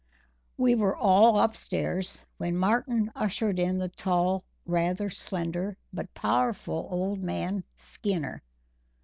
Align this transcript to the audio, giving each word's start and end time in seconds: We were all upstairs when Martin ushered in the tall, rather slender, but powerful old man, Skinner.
We 0.57 0.73
were 0.73 0.95
all 0.95 1.37
upstairs 1.39 2.25
when 2.37 2.57
Martin 2.57 3.11
ushered 3.15 3.59
in 3.59 3.77
the 3.77 3.89
tall, 3.89 4.43
rather 4.65 5.11
slender, 5.11 5.77
but 5.93 6.11
powerful 6.15 6.87
old 6.89 7.21
man, 7.21 7.63
Skinner. 7.75 8.41